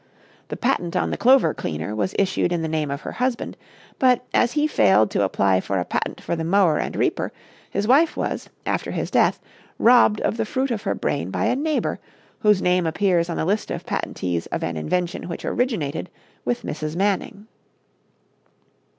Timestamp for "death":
9.11-9.39